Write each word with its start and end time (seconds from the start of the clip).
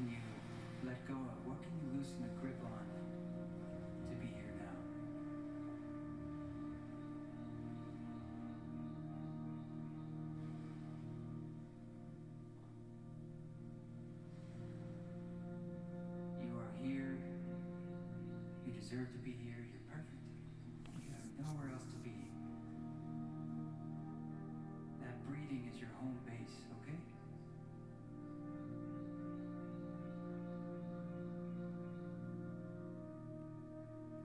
can 0.00 0.08
you 0.08 0.88
let 0.88 1.06
go 1.06 1.12
of? 1.12 1.36
What 1.44 1.60
can 1.60 1.72
you 1.76 1.98
loosen 1.98 2.24
a 2.24 2.40
grip 2.40 2.56
on 2.64 2.84
to 4.08 4.16
be 4.16 4.32
here 4.32 4.54
now? 4.56 4.76
You 16.40 16.56
are 16.56 16.72
here. 16.82 17.18
You 18.66 18.72
deserve 18.72 19.12
to 19.12 19.18
be 19.18 19.36
here. 19.44 19.60
You're 19.68 19.84
perfect. 19.92 20.24
You 21.04 21.12
have 21.12 21.28
nowhere 21.44 21.72
else 21.74 21.84
to 21.92 22.00
be. 22.00 22.16
That 25.04 25.20
breathing 25.28 25.68
is 25.68 25.78
your 25.78 25.90
home 26.00 26.16
base, 26.24 26.56
okay? 26.80 26.96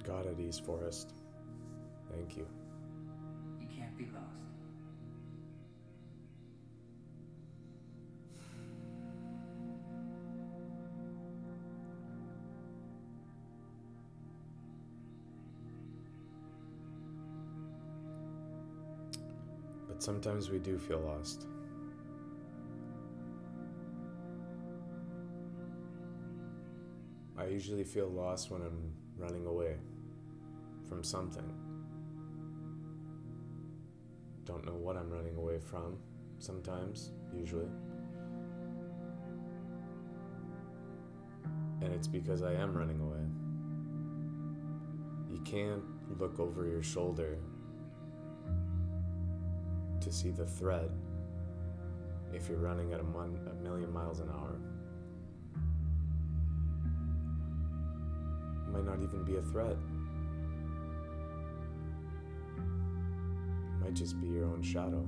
God 0.05 0.27
at 0.27 0.39
East 0.39 0.63
Forest, 0.65 1.13
thank 2.11 2.37
you. 2.37 2.45
You 3.59 3.67
can't 3.75 3.97
be 3.97 4.05
lost. 4.05 4.25
But 19.87 20.03
sometimes 20.03 20.49
we 20.49 20.59
do 20.59 20.77
feel 20.77 20.99
lost. 20.99 21.47
I 27.37 27.45
usually 27.45 27.83
feel 27.83 28.07
lost 28.07 28.51
when 28.51 28.61
I'm 28.61 28.91
running 29.17 29.45
away 29.45 29.77
from 30.87 31.03
something. 31.03 31.51
Don't 34.45 34.65
know 34.65 34.75
what 34.75 34.95
I'm 34.95 35.09
running 35.09 35.35
away 35.35 35.59
from, 35.59 35.97
sometimes, 36.39 37.11
usually. 37.33 37.67
And 41.81 41.93
it's 41.93 42.07
because 42.07 42.41
I 42.41 42.53
am 42.53 42.73
running 42.75 42.99
away. 42.99 43.19
You 45.31 45.41
can't 45.41 45.83
look 46.19 46.39
over 46.39 46.67
your 46.67 46.83
shoulder 46.83 47.37
to 49.99 50.11
see 50.11 50.29
the 50.29 50.45
threat 50.45 50.89
if 52.33 52.47
you're 52.47 52.59
running 52.59 52.93
at 52.93 52.99
a, 52.99 53.03
mon- 53.03 53.39
a 53.49 53.63
million 53.63 53.91
miles 53.91 54.19
an 54.19 54.29
hour. 54.29 54.59
Might 58.71 58.85
not 58.85 59.01
even 59.01 59.23
be 59.23 59.37
a 59.37 59.41
threat. 59.41 59.77
Might 63.85 63.93
just 63.93 64.19
be 64.19 64.27
your 64.27 64.45
own 64.45 64.63
shadow. 64.63 65.05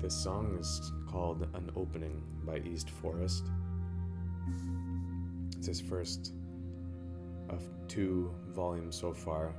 This 0.00 0.14
song 0.14 0.56
is 0.60 0.92
called 1.10 1.48
An 1.54 1.68
Opening 1.74 2.22
by 2.44 2.58
East 2.58 2.90
Forest. 2.90 3.48
It's 5.56 5.66
his 5.66 5.80
first 5.80 6.32
of 7.48 7.64
two 7.88 8.32
volumes 8.50 8.94
so 8.94 9.12
far, 9.12 9.52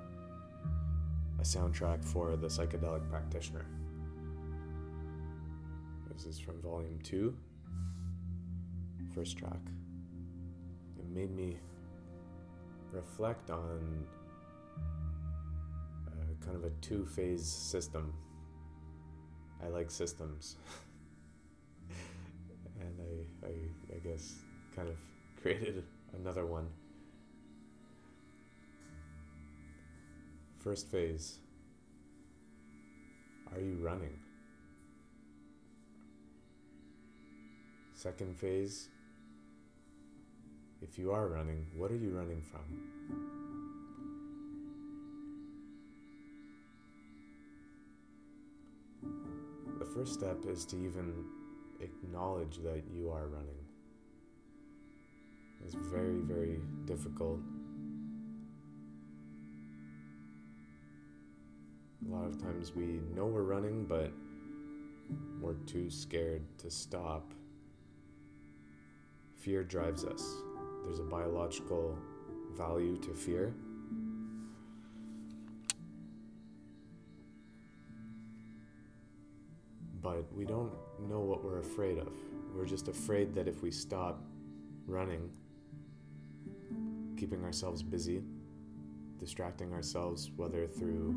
a 1.40 1.44
soundtrack 1.44 2.02
for 2.06 2.38
the 2.38 2.48
psychedelic 2.48 3.10
practitioner. 3.10 3.66
This 6.14 6.26
is 6.26 6.40
from 6.40 6.62
volume 6.62 6.98
two, 7.04 7.36
first 9.14 9.38
track. 9.38 9.60
It 11.02 11.10
made 11.10 11.36
me 11.36 11.58
reflect 12.92 13.50
on 13.50 14.06
uh, 16.08 16.46
kind 16.46 16.56
of 16.56 16.64
a 16.64 16.70
two 16.82 17.08
phase 17.08 17.44
system. 17.44 18.14
I 19.64 19.70
like 19.70 19.90
systems. 19.90 20.58
and 22.80 22.94
I, 23.02 23.48
I, 23.48 23.96
I 23.96 24.00
guess 24.08 24.36
kind 24.76 24.90
of 24.90 24.98
created 25.42 25.84
another 26.14 26.46
one. 26.46 26.68
First 30.60 30.88
phase 30.88 31.40
Are 33.52 33.60
you 33.60 33.80
running? 33.82 34.20
Second 37.96 38.38
phase 38.38 38.90
If 40.82 40.98
you 40.98 41.12
are 41.12 41.28
running, 41.28 41.68
what 41.76 41.92
are 41.92 41.96
you 41.96 42.10
running 42.10 42.42
from? 42.42 42.62
The 49.80 49.86
first 49.86 50.14
step 50.14 50.38
is 50.48 50.66
to 50.66 50.76
even 50.78 51.24
acknowledge 51.80 52.58
that 52.64 52.82
you 52.92 53.12
are 53.12 53.28
running. 53.28 53.48
It's 55.64 55.76
very, 55.76 56.20
very 56.20 56.60
difficult. 56.86 57.40
A 62.08 62.12
lot 62.12 62.26
of 62.26 62.42
times 62.42 62.76
we 62.76 63.02
know 63.16 63.28
we're 63.28 63.44
running, 63.44 63.86
but 63.86 64.12
we're 65.40 65.54
too 65.68 65.92
scared 65.92 66.42
to 66.58 66.72
stop. 66.72 67.34
Fear 69.36 69.64
drives 69.64 70.04
us. 70.04 70.24
There's 70.84 71.00
a 71.00 71.04
biological 71.04 71.98
value 72.58 72.98
to 72.98 73.14
fear. 73.14 73.54
But 80.02 80.26
we 80.34 80.46
don't 80.46 80.72
know 81.08 81.20
what 81.20 81.44
we're 81.44 81.60
afraid 81.60 81.98
of. 81.98 82.12
We're 82.56 82.66
just 82.66 82.88
afraid 82.88 83.34
that 83.36 83.48
if 83.48 83.62
we 83.62 83.72
stop 83.72 84.22
running, 84.88 85.30
keeping 87.18 87.44
ourselves 87.44 87.84
busy, 87.84 88.24
distracting 89.20 89.72
ourselves, 89.74 90.32
whether 90.36 90.68
through 90.68 91.16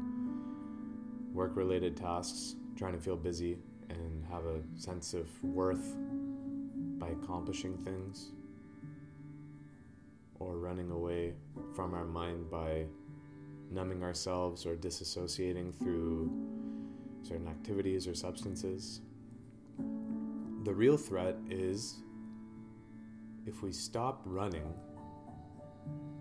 work 1.32 1.56
related 1.56 1.96
tasks, 1.96 2.54
trying 2.76 2.92
to 2.92 2.98
feel 2.98 3.16
busy 3.16 3.58
and 3.88 4.24
have 4.30 4.44
a 4.44 4.60
sense 4.76 5.14
of 5.14 5.26
worth 5.42 5.96
by 6.98 7.08
accomplishing 7.08 7.76
things, 7.78 8.30
or 10.44 10.58
running 10.58 10.90
away 10.90 11.34
from 11.74 11.94
our 11.94 12.04
mind 12.04 12.50
by 12.50 12.84
numbing 13.70 14.02
ourselves 14.02 14.66
or 14.66 14.76
disassociating 14.76 15.74
through 15.74 16.30
certain 17.22 17.48
activities 17.48 18.06
or 18.06 18.14
substances. 18.14 19.00
The 20.64 20.74
real 20.74 20.96
threat 20.96 21.36
is 21.50 22.00
if 23.46 23.62
we 23.62 23.72
stop 23.72 24.22
running, 24.24 24.72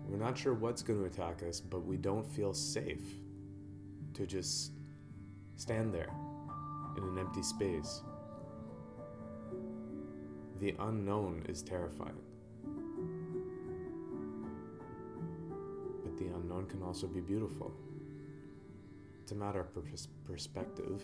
we're 0.06 0.18
not 0.18 0.36
sure 0.36 0.54
what's 0.54 0.82
going 0.82 0.98
to 0.98 1.06
attack 1.06 1.42
us, 1.42 1.60
but 1.60 1.84
we 1.84 1.96
don't 1.96 2.26
feel 2.26 2.52
safe 2.52 3.04
to 4.14 4.26
just 4.26 4.72
stand 5.56 5.94
there 5.94 6.10
in 6.96 7.04
an 7.04 7.18
empty 7.18 7.42
space. 7.42 8.02
The 10.60 10.74
unknown 10.78 11.44
is 11.48 11.62
terrifying. 11.62 12.20
But 16.14 16.24
the 16.24 16.34
unknown 16.34 16.66
can 16.66 16.82
also 16.82 17.06
be 17.06 17.20
beautiful. 17.20 17.72
It's 19.22 19.32
a 19.32 19.34
matter 19.34 19.60
of 19.60 19.74
pers- 19.74 20.08
perspective. 20.24 21.02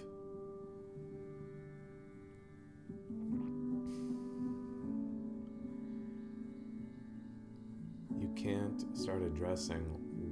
You 8.18 8.30
can't 8.36 8.84
start 8.96 9.22
addressing 9.22 9.82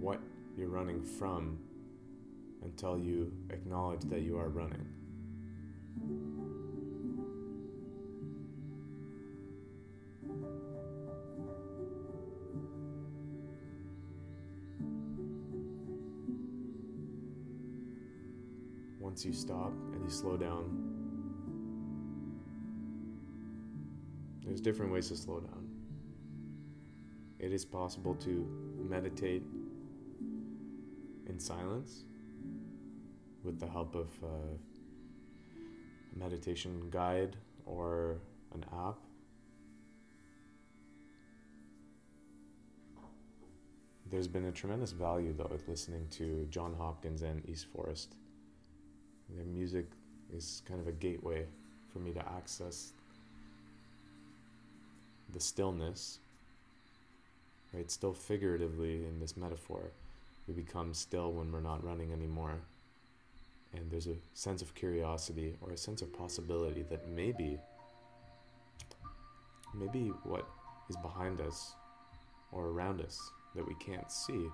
what 0.01 0.21
you're 0.57 0.69
running 0.69 1.03
from 1.03 1.59
until 2.63 2.99
you 2.99 3.33
acknowledge 3.51 4.03
that 4.03 4.21
you 4.21 4.39
are 4.39 4.49
running. 4.49 4.87
Once 19.09 19.25
you 19.25 19.33
stop 19.33 19.73
and 19.95 20.05
you 20.05 20.11
slow 20.11 20.37
down, 20.37 20.65
there's 24.45 24.61
different 24.61 24.93
ways 24.93 25.09
to 25.09 25.17
slow 25.17 25.41
down. 25.41 25.67
It 27.39 27.51
is 27.51 27.65
possible 27.65 28.15
to 28.17 28.47
meditate 28.87 29.45
in 31.27 31.41
silence 31.41 32.05
with 33.43 33.59
the 33.59 33.67
help 33.67 33.95
of 33.95 34.09
uh, 34.23 34.27
a 36.15 36.19
meditation 36.19 36.91
guide 36.91 37.35
or 37.65 38.19
an 38.53 38.63
app. 38.75 38.99
There's 44.11 44.29
been 44.29 44.45
a 44.45 44.53
tremendous 44.53 44.93
value, 44.93 45.33
though, 45.33 45.49
with 45.51 45.67
listening 45.67 46.09
to 46.11 46.47
Jon 46.51 46.75
Hopkins 46.77 47.23
and 47.23 47.43
East 47.49 47.69
Forest. 47.75 48.15
Their 49.37 49.45
music 49.45 49.87
is 50.35 50.63
kind 50.67 50.81
of 50.81 50.89
a 50.89 50.93
gateway 50.93 51.45
for 51.93 51.99
me 51.99 52.13
to 52.13 52.21
access 52.21 52.93
the 55.33 55.41
stillness, 55.41 56.19
right? 57.75 57.91
Still 57.91 58.13
figuratively 58.13 59.05
in 59.07 59.21
this 59.21 59.37
metaphor, 59.37 59.81
we 60.47 60.55
become 60.55 60.95
still 60.95 61.33
when 61.33 61.53
we're 61.53 61.61
not 61.61 61.85
running 61.85 62.13
anymore. 62.13 62.55
And 63.75 63.91
there's 63.91 64.07
a 64.07 64.17
sense 64.33 64.63
of 64.63 64.75
curiosity 64.75 65.55
or 65.61 65.73
a 65.73 65.77
sense 65.77 66.01
of 66.01 66.17
possibility 66.17 66.85
that 66.89 67.07
maybe, 67.09 67.59
maybe 69.75 70.09
what 70.25 70.47
is 70.89 70.97
behind 70.97 71.43
us 71.43 71.75
or 72.51 72.69
around 72.69 73.03
us 73.03 73.31
that 73.55 73.67
we 73.67 73.75
can't 73.75 74.11
see, 74.11 74.49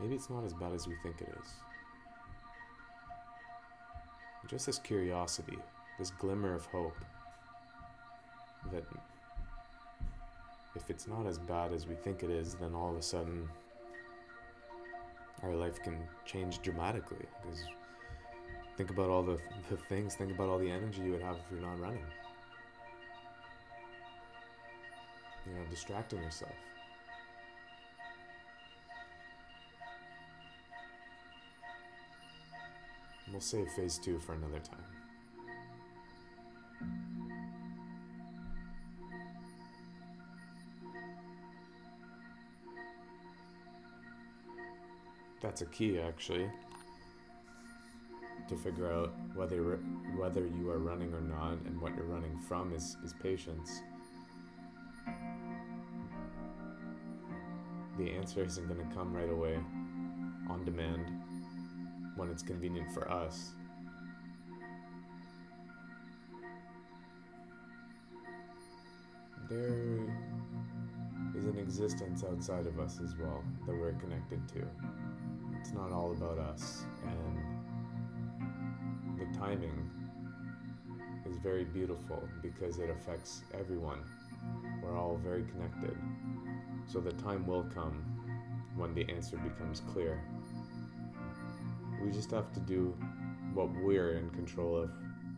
maybe 0.00 0.14
it's 0.14 0.30
not 0.30 0.44
as 0.44 0.54
bad 0.54 0.72
as 0.72 0.86
we 0.86 0.94
think 1.02 1.20
it 1.20 1.28
is. 1.42 1.67
Just 4.48 4.64
this 4.64 4.78
curiosity, 4.78 5.58
this 5.98 6.10
glimmer 6.10 6.54
of 6.54 6.64
hope 6.66 6.96
that 8.72 8.84
if 10.74 10.88
it's 10.88 11.06
not 11.06 11.26
as 11.26 11.38
bad 11.38 11.72
as 11.72 11.86
we 11.86 11.94
think 11.94 12.22
it 12.22 12.30
is, 12.30 12.54
then 12.54 12.74
all 12.74 12.90
of 12.90 12.96
a 12.96 13.02
sudden 13.02 13.46
our 15.42 15.54
life 15.54 15.82
can 15.82 15.98
change 16.24 16.62
dramatically. 16.62 17.26
Because 17.42 17.62
think 18.78 18.88
about 18.90 19.10
all 19.10 19.22
the, 19.22 19.38
the 19.68 19.76
things, 19.76 20.14
think 20.14 20.32
about 20.32 20.48
all 20.48 20.58
the 20.58 20.70
energy 20.70 21.02
you 21.02 21.12
would 21.12 21.22
have 21.22 21.36
if 21.36 21.42
you're 21.52 21.60
not 21.60 21.78
running. 21.78 22.04
You 25.46 25.52
know, 25.52 25.60
distracting 25.70 26.22
yourself. 26.22 26.52
We'll 33.30 33.40
save 33.40 33.70
phase 33.72 33.98
two 33.98 34.18
for 34.18 34.32
another 34.32 34.58
time. 34.58 34.84
That's 45.40 45.62
a 45.62 45.66
key, 45.66 46.00
actually, 46.00 46.50
to 48.48 48.56
figure 48.56 48.92
out 48.92 49.12
whether 49.34 49.76
whether 50.16 50.46
you 50.46 50.68
are 50.70 50.78
running 50.78 51.14
or 51.14 51.20
not, 51.20 51.58
and 51.64 51.80
what 51.80 51.94
you're 51.94 52.06
running 52.06 52.36
from 52.38 52.72
is 52.74 52.96
is 53.04 53.14
patience. 53.22 53.82
The 57.98 58.10
answer 58.10 58.42
isn't 58.42 58.66
going 58.66 58.86
to 58.86 58.94
come 58.94 59.12
right 59.12 59.30
away, 59.30 59.58
on 60.50 60.64
demand, 60.64 61.17
when 62.18 62.30
it's 62.30 62.42
convenient 62.42 62.92
for 62.92 63.10
us. 63.10 63.52
There 69.48 70.00
is 71.34 71.46
an 71.46 71.56
existence 71.58 72.24
outside 72.28 72.66
of 72.66 72.78
us 72.78 73.00
as 73.02 73.14
well 73.16 73.42
that 73.66 73.74
we're 73.74 73.94
connected 73.94 74.46
to. 74.48 74.66
It's 75.58 75.72
not 75.72 75.92
all 75.92 76.12
about 76.12 76.38
us, 76.38 76.84
and 77.06 77.38
the 79.18 79.38
timing 79.38 79.90
is 81.24 81.38
very 81.38 81.64
beautiful 81.64 82.28
because 82.42 82.78
it 82.78 82.90
affects 82.90 83.42
everyone. 83.58 84.00
We're 84.82 84.98
all 84.98 85.16
very 85.22 85.44
connected. 85.44 85.96
So 86.86 87.00
the 87.00 87.12
time 87.12 87.46
will 87.46 87.64
come 87.74 88.04
when 88.76 88.94
the 88.94 89.08
answer 89.08 89.36
becomes 89.36 89.82
clear. 89.92 90.20
We 92.02 92.10
just 92.10 92.30
have 92.30 92.52
to 92.52 92.60
do 92.60 92.96
what 93.54 93.68
we're 93.82 94.12
in 94.12 94.30
control 94.30 94.76
of, 94.76 94.90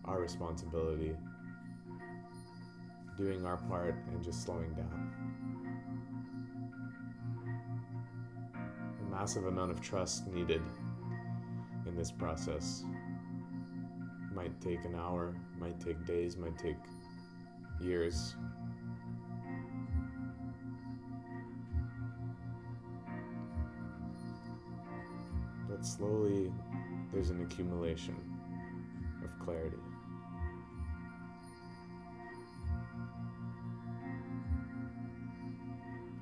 our 0.05 0.21
responsibility, 0.21 1.17
doing 3.17 3.45
our 3.45 3.57
part 3.57 3.95
and 4.13 4.23
just 4.23 4.43
slowing 4.43 4.73
down. 4.75 5.13
A 9.01 9.11
massive 9.11 9.47
amount 9.47 9.71
of 9.71 9.81
trust 9.81 10.27
needed 10.29 10.63
in 11.87 11.97
this 11.97 12.11
process. 12.11 12.85
Might 14.35 14.59
take 14.61 14.85
an 14.85 14.95
hour, 14.95 15.35
might 15.59 15.81
take 15.81 16.05
days, 16.07 16.37
might 16.37 16.59
take 16.59 16.77
years. 17.81 18.35
But 25.81 25.87
slowly, 25.87 26.53
there's 27.11 27.31
an 27.31 27.41
accumulation 27.41 28.15
of 29.25 29.31
clarity. 29.39 29.79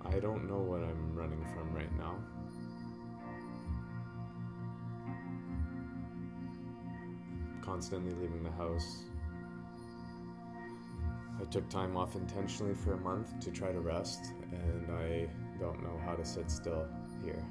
I 0.06 0.20
don't 0.20 0.48
know 0.48 0.58
what 0.58 0.84
I'm 0.84 1.12
running 1.12 1.44
from 1.52 1.74
right 1.74 1.92
now. 1.98 2.14
Constantly 7.60 8.14
leaving 8.14 8.44
the 8.44 8.52
house. 8.52 9.02
I 11.40 11.44
took 11.46 11.68
time 11.68 11.96
off 11.96 12.14
intentionally 12.14 12.74
for 12.74 12.92
a 12.92 12.98
month 12.98 13.40
to 13.40 13.50
try 13.50 13.72
to 13.72 13.80
rest, 13.80 14.20
and 14.52 14.92
I 14.92 15.28
don't 15.58 15.82
know 15.82 16.00
how 16.04 16.14
to 16.14 16.24
sit 16.24 16.48
still 16.48 16.86
here 17.24 17.44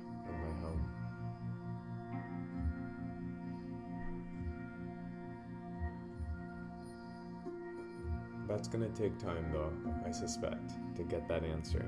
That's 8.47 8.67
gonna 8.69 8.89
take 8.89 9.17
time, 9.19 9.51
though, 9.51 9.73
I 10.05 10.11
suspect, 10.11 10.71
to 10.95 11.03
get 11.03 11.27
that 11.27 11.44
answer. 11.44 11.85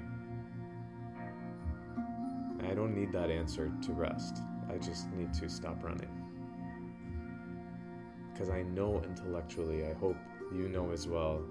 I 2.69 2.73
don't 2.73 2.94
need 2.94 3.11
that 3.13 3.31
answer 3.31 3.71
to 3.83 3.94
rest. 3.94 4.42
I 4.69 4.78
just 4.78 5.09
need 5.13 5.33
to 5.35 5.49
stop 5.49 5.83
running. 5.83 6.09
Because 8.31 8.49
I 8.49 8.63
know 8.63 9.01
intellectually, 9.04 9.85
I 9.85 9.94
hope 9.94 10.18
you 10.54 10.68
know 10.68 10.92
as 10.92 11.07
well. 11.07 11.42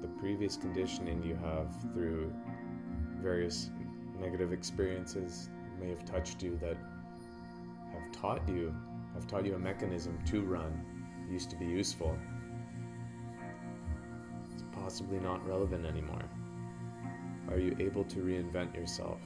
The 0.00 0.08
previous 0.18 0.56
conditioning 0.56 1.22
you 1.22 1.36
have 1.36 1.74
through 1.92 2.32
various 3.20 3.70
negative 4.18 4.52
experiences 4.52 5.50
may 5.80 5.90
have 5.90 6.04
touched 6.04 6.42
you 6.42 6.58
that 6.60 6.76
have 7.92 8.12
taught 8.12 8.48
you, 8.48 8.74
have 9.18 9.26
taught 9.26 9.44
you 9.44 9.56
a 9.56 9.58
mechanism 9.58 10.16
to 10.26 10.42
run, 10.42 10.80
It 11.28 11.32
used 11.32 11.50
to 11.50 11.56
be 11.56 11.64
useful 11.64 12.16
It's 14.52 14.62
possibly 14.70 15.18
not 15.18 15.44
relevant 15.44 15.84
anymore? 15.84 16.22
Are 17.50 17.58
you 17.58 17.74
able 17.80 18.04
to 18.04 18.18
reinvent 18.20 18.76
yourself? 18.76 19.18